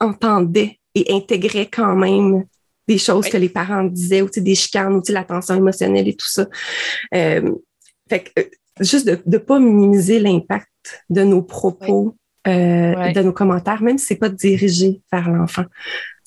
[0.01, 2.45] entendaient et intégraient quand même
[2.89, 6.29] des choses que les parents disaient, ou des chicanes, ou la tension émotionnelle et tout
[6.29, 6.47] ça.
[7.13, 10.69] fait que juste de ne pas minimiser l'impact
[11.11, 12.17] de nos propos,
[12.49, 15.65] euh, de nos commentaires, même si c'est pas dirigé vers l'enfant.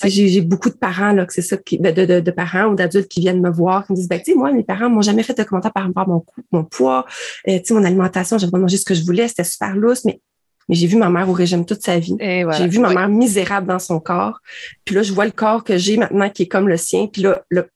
[0.03, 3.07] J'ai beaucoup de parents, là, que c'est ça, qui, de, de, de, parents ou d'adultes
[3.07, 5.23] qui viennent me voir, qui me disent, ben, tu sais, moi, mes parents m'ont jamais
[5.23, 7.05] fait de commentaires par rapport à mon, mon poids,
[7.47, 10.21] euh, tu sais, mon alimentation, j'avais mangé ce que je voulais, c'était super lousse, mais,
[10.67, 12.15] mais j'ai vu ma mère au régime toute sa vie.
[12.19, 14.39] J'ai vu ma mère misérable dans son corps.
[14.83, 17.07] Puis là, je vois le corps que j'ai maintenant qui est comme le sien.
[17.07, 17.67] Puis là, le,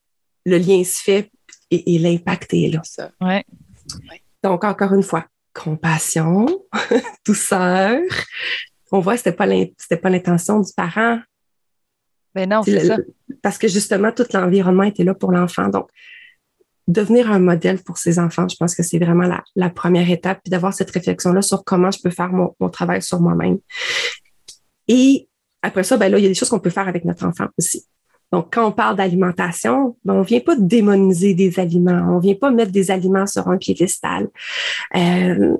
[0.45, 1.31] le lien se fait
[1.71, 2.81] et, et l'impact est là.
[2.83, 3.11] Ça.
[3.21, 3.43] Ouais.
[4.43, 6.47] Donc, encore une fois, compassion,
[7.25, 7.99] douceur.
[8.91, 11.19] On voit que ce n'était pas l'intention du parent.
[12.35, 12.97] Mais ben non, c'est ça.
[13.41, 15.67] Parce que justement, tout l'environnement était là pour l'enfant.
[15.67, 15.89] Donc,
[16.87, 20.49] devenir un modèle pour ses enfants, je pense que c'est vraiment la, première étape, puis
[20.49, 23.59] d'avoir cette réflexion-là sur comment je peux faire mon, mon travail sur moi-même.
[24.87, 25.27] Et
[25.61, 27.45] après ça, ben là, il y a des choses qu'on peut faire avec notre enfant
[27.57, 27.85] aussi.
[28.31, 32.51] Donc, quand on parle d'alimentation, ben, on vient pas démoniser des aliments, on vient pas
[32.51, 34.27] mettre des aliments sur un piédestal.
[34.95, 35.57] Euh,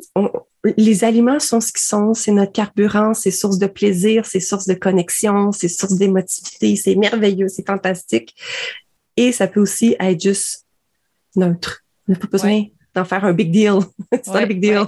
[0.78, 4.68] les aliments sont ce qu'ils sont, c'est notre carburant, c'est source de plaisir, c'est source
[4.68, 8.36] de connexion, c'est source d'émotivité, c'est merveilleux, c'est fantastique.
[9.18, 10.66] Et ça peut aussi être juste
[11.36, 11.84] neutre.
[12.08, 13.80] On n'a pas besoin d'en faire un big deal.
[14.24, 14.86] c'est un big deal.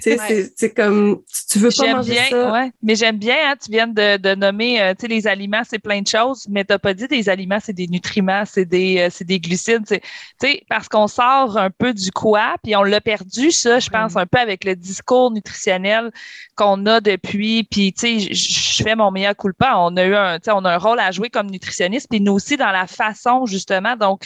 [0.00, 1.20] c'est comme,
[1.50, 2.52] tu veux pas manger bien, ça.
[2.52, 2.72] Ouais.
[2.82, 5.78] Mais j'aime bien, hein, tu viens de, de nommer, euh, tu sais, les aliments, c'est
[5.78, 9.08] plein de choses, mais t'as pas dit des aliments, c'est des nutriments, c'est des, euh,
[9.10, 10.00] c'est des glucides, tu
[10.40, 14.16] sais, parce qu'on sort un peu du quoi, puis on l'a perdu, ça, je pense,
[14.16, 16.10] un peu avec le discours nutritionnel
[16.56, 19.78] qu'on a depuis, puis tu sais, je fais mon meilleur coup pas.
[19.78, 22.20] On a eu un, tu sais, on a un rôle à jouer comme nutritionniste, puis
[22.20, 24.24] nous aussi dans la façon, justement, donc,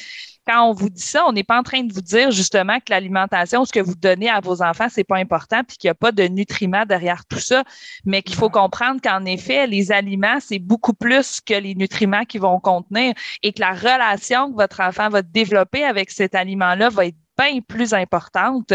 [0.49, 2.91] quand on vous dit ça, on n'est pas en train de vous dire justement que
[2.91, 5.95] l'alimentation, ce que vous donnez à vos enfants, c'est pas important, puis qu'il n'y a
[5.95, 7.65] pas de nutriments derrière tout ça,
[8.07, 12.41] mais qu'il faut comprendre qu'en effet, les aliments, c'est beaucoup plus que les nutriments qu'ils
[12.41, 17.07] vont contenir et que la relation que votre enfant va développer avec cet aliment-là va
[17.07, 18.73] être bien plus importante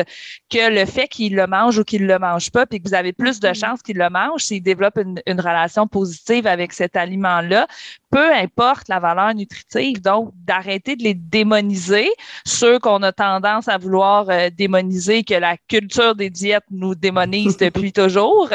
[0.49, 3.13] que le fait qu'il le mange ou qu'il le mange pas, puis que vous avez
[3.13, 3.59] plus de mm-hmm.
[3.59, 7.67] chances qu'il le mange s'il développe une, une, relation positive avec cet aliment-là,
[8.09, 10.01] peu importe la valeur nutritive.
[10.01, 12.09] Donc, d'arrêter de les démoniser,
[12.45, 17.57] ceux qu'on a tendance à vouloir euh, démoniser, que la culture des diètes nous démonise
[17.57, 18.49] depuis toujours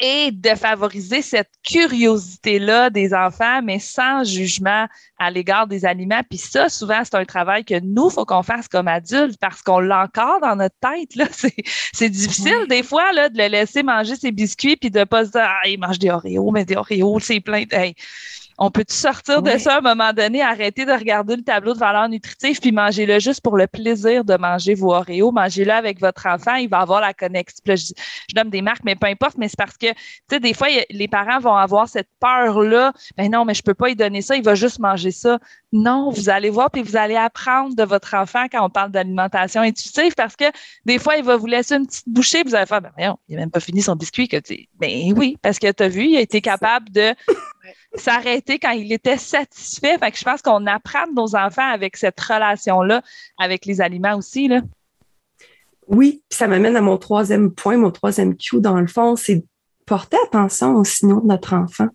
[0.00, 4.86] et de favoriser cette curiosité-là des enfants, mais sans jugement
[5.18, 6.22] à l'égard des aliments.
[6.28, 9.80] Puis ça, souvent, c'est un travail que nous, faut qu'on fasse comme adultes parce qu'on
[9.80, 11.14] l'a encore dans notre tête.
[11.16, 11.26] Là.
[11.92, 15.30] C'est, difficile des fois là, de le laisser manger ses biscuits puis de pas se
[15.30, 17.64] dire Ah, il mange des Oreos, mais des Oreos, c'est plein.
[17.70, 17.94] Hey,
[18.58, 21.78] On peut-tu sortir de ça à un moment donné, arrêter de regarder le tableau de
[21.78, 25.32] valeur nutritive puis manger-le juste pour le plaisir de manger vos Oreos.
[25.32, 27.62] Mangez-le avec votre enfant, il va avoir la connexion.
[27.66, 29.96] Je, je, donne des marques, mais peu importe, mais c'est parce que, tu
[30.30, 32.92] sais, des fois, les parents vont avoir cette peur-là.
[33.16, 35.38] Ben non, mais je peux pas lui donner ça, il va juste manger ça.
[35.72, 39.62] Non, vous allez voir puis vous allez apprendre de votre enfant quand on parle d'alimentation
[39.62, 40.44] intuitive parce que
[40.84, 43.34] des fois, il va vous laisser une petite bouchée vous allez faire, ben non, il
[43.34, 44.28] n'a même pas fini son biscuit.
[44.28, 44.36] Que,
[44.78, 47.14] ben oui, parce que tu as vu, il a été capable de
[47.94, 49.98] s'arrêter quand il était satisfait.
[49.98, 53.02] Fait que je pense qu'on apprend de nos enfants avec cette relation-là,
[53.38, 54.48] avec les aliments aussi.
[54.48, 54.60] Là.
[55.88, 59.44] Oui, puis ça m'amène à mon troisième point, mon troisième cue, dans le fond, c'est
[59.86, 61.88] porter attention aux signaux de notre enfant.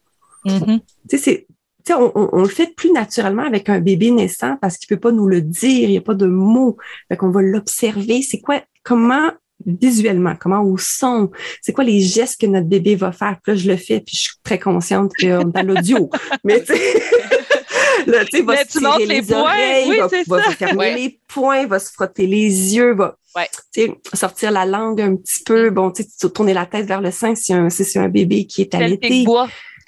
[0.46, 0.80] Mm-hmm.
[1.10, 1.48] Tu sais,
[1.90, 5.28] on, on, le fait plus naturellement avec un bébé naissant parce qu'il peut pas nous
[5.28, 6.78] le dire, il n'y a pas de mots.
[7.08, 8.22] Fait qu'on va l'observer.
[8.22, 9.32] C'est quoi, comment
[9.66, 11.30] visuellement, comment au son,
[11.62, 13.38] c'est quoi les gestes que notre bébé va faire?
[13.44, 16.10] Puis là, je le fais, puis je suis très consciente qu'on est dans l'audio.
[16.44, 17.04] Mais tu sais,
[18.08, 21.68] là, tu sais, va se tirer les, les oreilles, oui, va, va, fermer les poings,
[21.68, 23.92] va se frotter les yeux, va ouais.
[24.14, 25.70] sortir la langue un petit peu.
[25.70, 28.62] Bon, tu sais, tourner la tête vers le sein si c'est un, un bébé qui
[28.62, 29.26] est allaité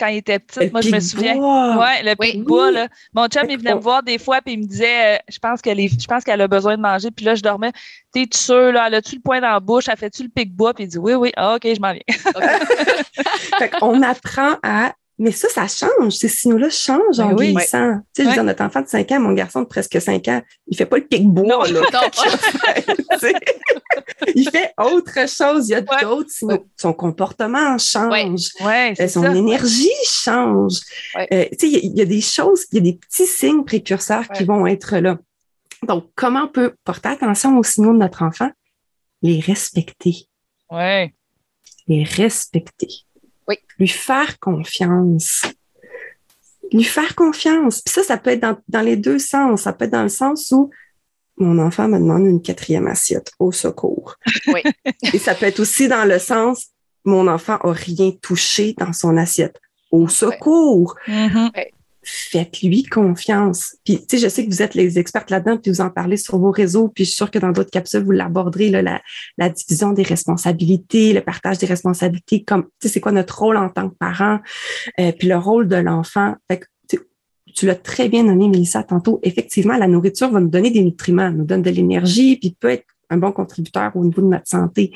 [0.02, 0.72] quand il était petit.
[0.72, 1.36] Moi, je me souviens.
[1.36, 2.88] Ouais, le pic bois, là.
[3.14, 5.62] Mon chum, il venait me voir des fois, puis il me disait, euh, je pense
[5.62, 7.12] qu'elle je pense qu'elle a besoin de manger.
[7.12, 7.72] Puis là, je dormais.
[8.12, 8.88] T'es-tu sûr, là?
[8.88, 9.86] Elle a-tu le poing dans la bouche?
[9.88, 10.74] Elle fait-tu le pic bois?
[10.74, 11.32] Puis il dit, oui, oui.
[11.38, 12.02] Ah, OK, je m'en viens.
[13.60, 16.14] fait qu'on apprend à mais ça, ça change.
[16.14, 18.00] Ces signaux-là changent ben en vieillissant.
[18.16, 20.28] Tu sais, je veux dire, notre enfant de 5 ans, mon garçon de presque 5
[20.30, 21.84] ans, il fait pas le pic-bois, là.
[24.36, 25.70] il fait autre chose.
[25.70, 26.66] Il y a d'autres signaux.
[26.76, 28.50] Son comportement change.
[28.66, 30.80] Euh, son énergie change.
[31.16, 34.28] Euh, tu sais, il y, a des choses, il y a des petits signes précurseurs
[34.30, 35.20] qui vont être là.
[35.88, 38.50] Donc, comment on peut porter attention aux signaux de notre enfant?
[39.22, 40.26] Les respecter.
[40.72, 41.14] Ouais.
[41.88, 42.88] Les respecter.
[43.80, 45.44] Lui faire confiance.
[46.72, 47.82] Lui faire confiance.
[47.82, 49.64] Puis ça, ça peut être dans, les deux sens.
[49.64, 50.70] Ça peut être dans le sens où
[51.38, 54.16] mon enfant me demande une quatrième assiette au secours.
[54.48, 54.62] Oui.
[55.14, 56.68] Et ça peut être aussi dans le sens
[57.04, 59.60] mon enfant a rien touché dans son assiette.
[59.92, 60.96] Au secours.
[61.08, 61.72] Mm-hmm
[62.04, 63.76] faites-lui confiance.
[63.86, 66.18] Puis, tu sais, je sais que vous êtes les experts là-dedans, puis vous en parlez
[66.18, 69.02] sur vos réseaux, puis je suis sûre que dans d'autres capsules, vous l'aborderez, la,
[69.38, 73.58] la division des responsabilités, le partage des responsabilités, comme, tu sais, c'est quoi notre rôle
[73.58, 74.40] en tant que parent,
[75.00, 76.36] euh, puis le rôle de l'enfant.
[76.50, 76.66] Fait que,
[77.54, 79.20] tu l'as très bien nommé, Mélissa, tantôt.
[79.24, 82.86] Effectivement, la nourriture va nous donner des nutriments, nous donne de l'énergie, puis peut être
[83.10, 84.94] un bon contributeur au niveau de notre santé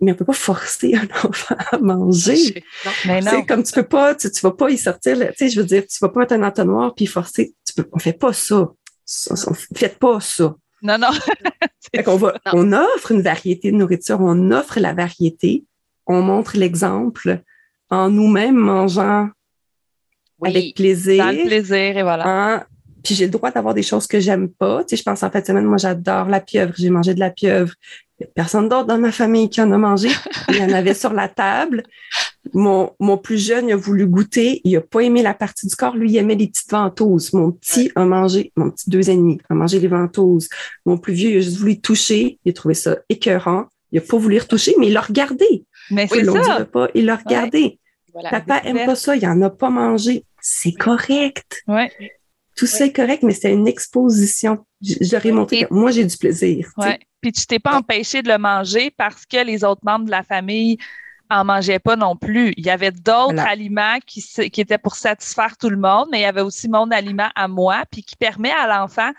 [0.00, 2.64] mais on peut pas forcer un enfant à manger.
[3.06, 3.44] mais non.
[3.44, 5.84] Comme tu peux pas, tu, tu vas pas y sortir, tu sais, je veux dire,
[5.86, 7.54] tu vas pas mettre un entonnoir puis forcer.
[7.66, 8.70] Tu peux, on fait pas ça.
[9.30, 10.54] On, faites pas ça.
[10.82, 11.10] Non, non.
[12.06, 15.64] on, va, on offre une variété de nourriture, on offre la variété,
[16.06, 17.42] on montre l'exemple
[17.90, 19.28] en nous-mêmes mangeant
[20.42, 21.24] avec plaisir.
[21.24, 22.66] Dans le plaisir, et voilà.
[23.02, 24.84] puis j'ai le droit d'avoir des choses que j'aime pas.
[24.84, 26.72] Tu sais, je pense en fait semaine, moi j'adore la pieuvre.
[26.78, 27.74] J'ai mangé de la pieuvre
[28.26, 30.08] personne d'autre dans ma famille qui en a mangé.
[30.48, 31.82] Il y en avait sur la table.
[32.54, 34.60] Mon, mon plus jeune il a voulu goûter.
[34.64, 35.96] Il a pas aimé la partie du corps.
[35.96, 37.32] Lui, il aimait les petites ventouses.
[37.32, 40.48] Mon petit a mangé, mon petit deux ennemis a mangé les ventouses.
[40.86, 42.38] Mon plus vieux, il a juste voulu toucher.
[42.44, 43.66] Il a trouvé ça écœurant.
[43.92, 45.64] Il a pas voulu retoucher, mais il l'a regardé.
[45.90, 46.64] Mais c'est ça.
[46.64, 47.78] Pas, il l'a regardé.
[48.30, 49.16] Papa aime pas ça.
[49.16, 50.24] Il en a pas mangé.
[50.40, 51.62] C'est correct.
[51.66, 51.90] Ouais.
[52.56, 54.64] Tout ça est correct, mais c'est une exposition.
[54.82, 56.70] J'aurais montré que moi, j'ai du plaisir.
[56.76, 56.98] Ouais.
[57.20, 60.22] Puis tu t'es pas empêché de le manger parce que les autres membres de la
[60.22, 60.78] famille
[61.30, 62.52] en mangeaient pas non plus.
[62.56, 66.22] Il y avait d'autres aliments qui, qui étaient pour satisfaire tout le monde, mais il
[66.22, 69.10] y avait aussi mon aliment à moi, puis qui permet à l'enfant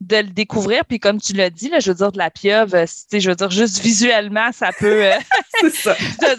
[0.00, 0.84] de le découvrir.
[0.84, 3.36] Puis comme tu l'as dit, là, je veux dire, de la pieuvre, euh, je veux
[3.36, 5.04] dire, juste visuellement, ça peut...
[5.04, 5.18] Euh,
[5.70, 5.96] c'est ça.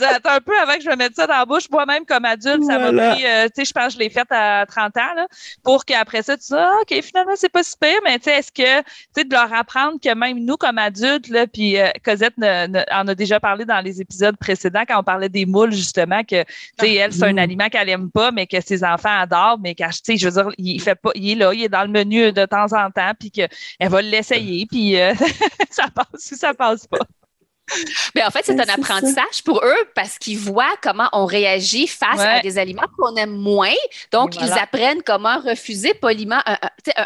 [0.09, 1.69] attends un peu avant que je me mette ça dans la bouche.
[1.71, 4.27] Moi-même, comme adulte, ça m'a pris, euh, tu sais, je pense que je l'ai fait
[4.31, 5.27] à 30 ans, là,
[5.63, 8.51] pour qu'après ça, tu dis, ah, OK, finalement, c'est pas super, mais tu sais, est-ce
[8.51, 13.07] que, tu sais, de leur apprendre que même nous, comme adultes, là, puis Cosette en
[13.07, 16.49] a déjà parlé dans les épisodes précédents, quand on parlait des moules, justement, que, tu
[16.79, 17.39] sais, elle, c'est un mm.
[17.39, 20.43] aliment qu'elle aime pas, mais que ses enfants adorent, mais qu'elle, tu sais, je veux
[20.43, 22.91] dire, il fait pas, il est là, il est dans le menu de temps en
[22.91, 23.41] temps, puis que
[23.79, 25.13] elle va l'essayer, puis euh,
[25.69, 26.99] ça passe ou ça passe pas.
[28.15, 32.19] Mais en fait, c'est un apprentissage pour eux parce qu'ils voient comment on réagit face
[32.19, 33.73] à des aliments qu'on aime moins.
[34.11, 36.57] Donc, ils apprennent comment refuser poliment un,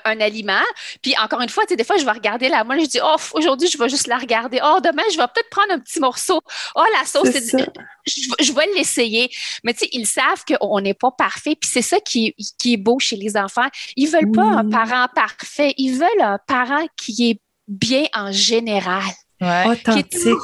[0.06, 0.62] un, aliment.
[1.02, 3.67] Puis, encore une fois, des fois, je vais regarder la moelle, je dis, oh, aujourd'hui,
[3.67, 4.60] je vais juste la regarder.
[4.63, 6.41] Oh, demain, je vais peut-être prendre un petit morceau.
[6.76, 7.30] Oh, la sauce,
[8.06, 9.30] je, vais l'essayer.
[9.63, 11.56] Mais tu sais, ils savent qu'on n'est pas parfait.
[11.60, 13.67] Puis, c'est ça qui, qui, est beau chez les enfants.
[13.95, 15.73] Ils veulent pas un parent parfait.
[15.78, 19.04] Ils veulent un parent qui est bien en général.
[19.71, 20.38] Authentique.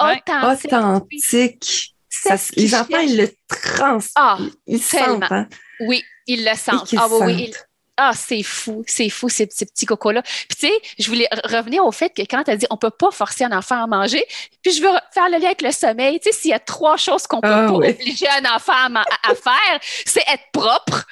[0.00, 1.94] Authentique.
[2.08, 3.98] Ça, les enfants, ils le trans.
[4.14, 5.20] Ah, ils tellement.
[5.20, 5.32] sentent.
[5.32, 5.48] Hein?
[5.80, 6.94] Oui, ils le sentent.
[6.96, 7.54] Ah oui, oui, ils-
[7.96, 10.22] Ah, c'est fou, c'est fou, ces, ces petits cocos-là.
[10.22, 12.76] Puis, tu sais, je voulais re- revenir au fait que quand tu as dit on
[12.76, 14.24] peut pas forcer un enfant à manger,
[14.62, 16.18] puis je veux re- faire le lien avec le sommeil.
[16.18, 17.90] Tu sais, s'il y a trois choses qu'on peut Ah, pas oui.
[17.90, 21.04] obliger un enfant à, faire, c'est être propre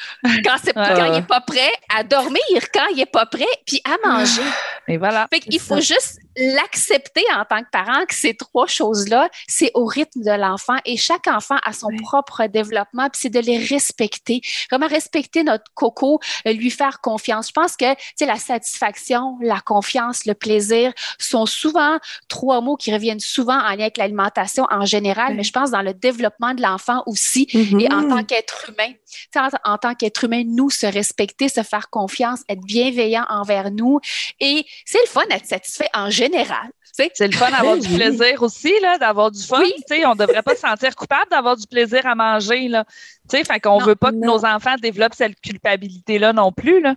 [0.45, 0.85] quand, c'est, Ouais.
[0.97, 2.43] quand il est pas prêt, à dormir
[2.75, 4.43] quand il est pas prêt, puis à manger.
[4.89, 5.29] Et voilà.
[5.33, 9.85] Fait qu'il faut juste l'accepter en tant que parent que ces trois choses-là, c'est au
[9.85, 11.99] rythme de l'enfant et chaque enfant a son Oui.
[12.03, 14.41] propre développement, puis c'est de les respecter.
[14.71, 17.49] Comment respecter notre coco, euh, lui faire confiance.
[17.49, 22.77] Je pense que, tu sais, la satisfaction, la confiance, le plaisir sont souvent trois mots
[22.77, 26.55] qui reviennent souvent en lien avec l'alimentation en général, mais je pense dans le développement
[26.55, 30.43] de l'enfant aussi et en tant qu'être humain, tu sais, en, en tant qu'être humain,
[30.47, 34.01] nous, se respecter, se faire confiance, être bienveillant envers nous.
[34.41, 36.71] Et c'est le fun d'être satisfait en général.
[36.93, 37.11] Sais.
[37.15, 37.97] C'est le fun d'avoir du Oui.
[37.97, 39.61] plaisir aussi, là, d'avoir du fun.
[39.61, 39.73] Oui.
[39.89, 42.69] Tu sais, on ne devrait pas se sentir coupable d'avoir du plaisir à manger.
[42.69, 42.85] Là.
[43.31, 46.81] Tu sais, fait qu'on Non, veut pas que nos enfants développent cette culpabilité-là non plus.
[46.81, 46.95] Là.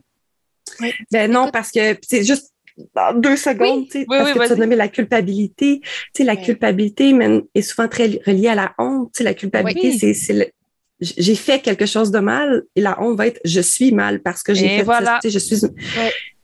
[1.11, 2.51] Ben non, parce que c'est juste
[2.93, 5.79] dans deux secondes, tu sais, Oui, parce oui, que tu as nommé la culpabilité.
[5.81, 6.41] Tu sais, la Oui.
[6.43, 9.11] culpabilité mène- est souvent très li- reliée à la honte.
[9.13, 10.15] Tu sais, la culpabilité, Oui.
[10.15, 10.53] c'est,
[10.99, 14.43] j'ai fait quelque chose de mal et la honte va être je suis mal parce
[14.43, 15.05] que j'ai fait voilà.
[15.05, 15.19] ça.
[15.21, 15.61] Tu sais, je suis.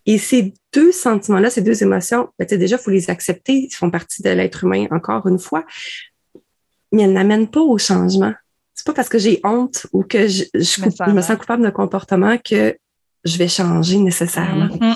[0.05, 3.53] Et ces deux sentiments-là, ces deux émotions, ben, déjà, il faut les accepter.
[3.53, 5.65] Ils font partie de l'être humain, encore une fois.
[6.91, 8.33] Mais elles n'amènent pas au changement.
[8.73, 11.23] C'est pas parce que j'ai honte ou que je, je, Me sens je me mal.
[11.23, 12.75] sens coupable d'un comportement que
[13.23, 14.69] je vais changer nécessairement.
[14.75, 14.95] Mhm.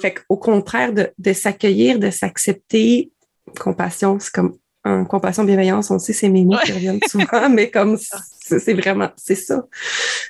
[0.00, 3.12] Fait qu'au contraire de, de s'accueillir, de s'accepter,
[3.60, 7.70] compassion, c'est comme un compassion, bienveillance, on sait, c'est mes mots qui reviennent souvent, mais
[7.70, 9.64] comme c'est c'est vraiment, c'est ça.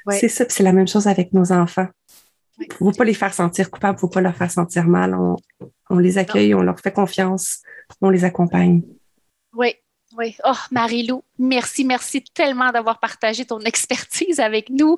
[0.07, 0.19] Ouais.
[0.19, 1.89] C'est ça, puis c'est la même chose avec nos enfants.
[2.59, 2.69] Ouais.
[2.79, 5.15] Faut pas les faire sentir coupables, faut pas leur faire sentir mal.
[5.15, 5.37] On,
[5.91, 7.61] on les accueille, on leur fait confiance,
[8.01, 8.83] on les accompagne.
[9.55, 9.75] Oui,
[10.17, 10.37] oui.
[10.45, 14.97] Oh, Marie-Lou, merci, merci tellement d'avoir partagé ton expertise avec nous.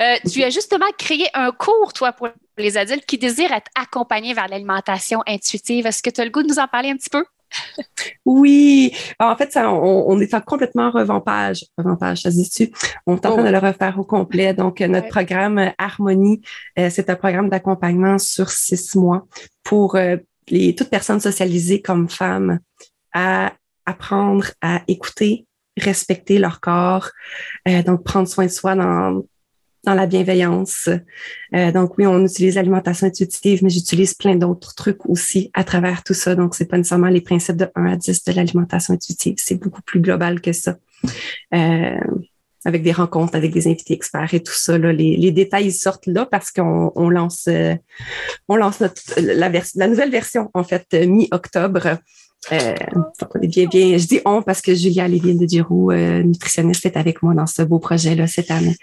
[0.00, 4.34] Euh, tu as justement créé un cours, toi, pour les adultes qui désirent être accompagnés
[4.34, 5.86] vers l'alimentation intuitive.
[5.86, 7.24] Est-ce que tu as le goût de nous en parler un petit peu?
[8.24, 11.64] Oui, en fait, ça, on, on est en complètement revampage.
[11.78, 12.72] Revampage, ça se dit-tu?
[13.06, 13.46] On est en train Oh.
[13.46, 14.52] de le refaire au complet.
[14.54, 15.10] Donc, euh, notre Ouais.
[15.10, 16.40] programme euh, Harmonie,
[16.78, 19.26] euh, c'est un programme d'accompagnement sur six mois
[19.62, 20.16] pour euh,
[20.48, 22.58] les, toute personne socialisée comme femme
[23.12, 23.52] à
[23.86, 27.10] apprendre à écouter, respecter leur corps,
[27.68, 29.22] euh, donc prendre soin de soi dans
[29.86, 30.88] dans la bienveillance.
[31.54, 36.02] Euh, donc oui, on utilise l'alimentation intuitive, mais j'utilise plein d'autres trucs aussi à travers
[36.02, 36.34] tout ça.
[36.34, 39.36] Donc, c'est pas nécessairement les principes de 1 à 10 de l'alimentation intuitive.
[39.38, 40.76] C'est beaucoup plus global que ça.
[41.54, 42.00] Euh,
[42.64, 44.76] avec des rencontres avec des invités experts et tout ça.
[44.76, 47.76] Là, les, détails ils sortent là parce qu'on on lance, euh,
[48.48, 51.98] on lance notre, la, nouvelle version, en fait, euh, mi-octobre.
[52.52, 52.74] Euh,
[53.20, 53.98] donc on est bien, bien.
[53.98, 57.46] Je dis on parce que Julia Lévine de Giroux, euh, nutritionniste, est avec moi dans
[57.46, 58.76] ce beau projet-là cette année.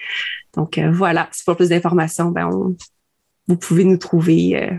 [0.56, 2.76] Donc euh, voilà, si pour plus d'informations, ben on-
[3.48, 4.70] vous pouvez nous trouver.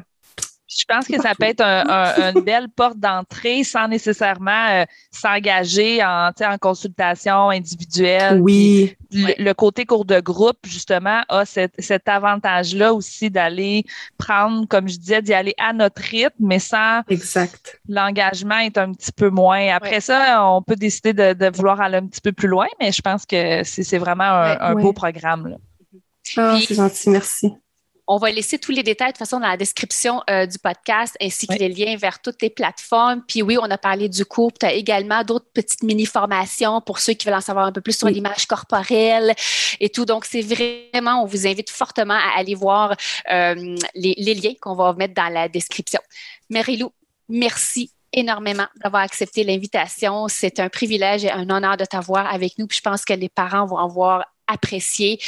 [0.76, 4.84] Je pense que ça peut être un- un- une belle porte d'entrée sans nécessairement euh,
[5.12, 8.40] s'engager en, consultation individuelle.
[8.40, 13.84] oui, le, le côté cours de groupe, justement, a cet, cet avantage-là aussi d'aller
[14.18, 17.80] prendre, comme je disais, d'y aller à notre rythme, mais sans exact.
[17.88, 19.68] l'engagement est un petit peu moins.
[19.74, 20.00] Après Ouais.
[20.00, 23.00] ça, on peut décider de, de vouloir aller un petit peu plus loin, mais je
[23.02, 24.56] pense que c'est c'est vraiment un, Ouais.
[24.60, 24.82] un Ouais.
[24.82, 25.46] beau programme.
[25.48, 25.56] là.
[26.37, 27.52] Ah, Puis- c'est gentil, merci.
[28.06, 31.16] On va laisser tous les détails de toute façon dans la description euh, du podcast
[31.22, 31.58] ainsi que Oui.
[31.58, 33.22] les liens vers toutes les plateformes.
[33.26, 34.52] Puis oui, on a parlé du cours.
[34.52, 37.96] Tu as également d'autres petites mini-formations pour ceux qui veulent en savoir un peu plus
[37.96, 38.12] sur Oui.
[38.14, 39.34] l'image corporelle
[39.80, 40.04] et tout.
[40.04, 42.94] Donc, c'est vraiment, on vous invite fortement à aller voir
[43.30, 46.00] euh, les, les liens qu'on va mettre dans la description.
[46.50, 46.90] Marie-Lou,
[47.30, 50.28] merci énormément d'avoir accepté l'invitation.
[50.28, 52.66] C'est un privilège et un honneur de t'avoir avec nous.
[52.66, 55.18] Puis je pense que les parents vont avoir apprécié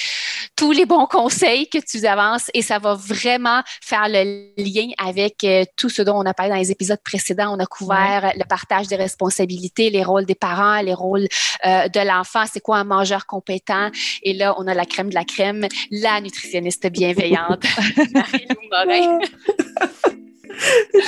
[0.56, 5.44] tous les bons conseils que tu avances et ça va vraiment faire le lien avec
[5.44, 7.54] euh, tout ce dont on a parlé dans les épisodes précédents.
[7.54, 11.26] On a couvert le partage des responsabilités, les rôles des parents, les rôles
[11.64, 13.90] euh, de l'enfant, c'est quoi un mangeur compétent?
[14.22, 17.64] Et là, on a la crème de la crème, la nutritionniste bienveillante,
[18.14, 19.18] Marie-Lou Morin.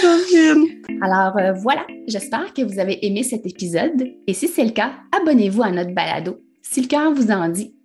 [0.02, 0.82] Georgine.
[1.00, 4.92] Alors euh, voilà, j'espère que vous avez aimé cet épisode et si c'est le cas,
[5.18, 6.40] abonnez-vous à notre balado.
[6.62, 7.74] Si le cœur vous en dit,